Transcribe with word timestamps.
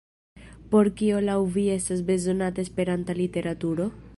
Por 0.73 0.87
kio 1.01 1.19
laŭ 1.25 1.35
vi 1.57 1.65
estas 1.75 2.01
bezonata 2.09 2.65
Esperanta 2.67 3.21
literaturo? 3.21 3.91